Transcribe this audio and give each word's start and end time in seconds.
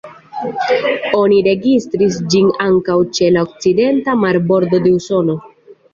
Oni 1.17 1.41
registris 1.47 2.17
ĝin 2.35 2.49
ankaŭ 2.69 2.97
ĉe 3.19 3.29
la 3.37 3.47
okcidenta 3.49 4.17
marbordo 4.23 4.81
de 4.87 4.95
Usono. 5.03 5.37